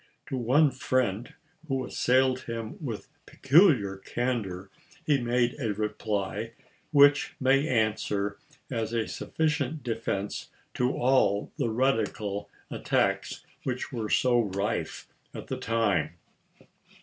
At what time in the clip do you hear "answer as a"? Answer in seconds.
7.67-9.07